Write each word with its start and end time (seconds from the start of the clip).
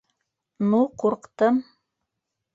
Ну 0.71 0.79
ҡурҡтым. 1.03 1.61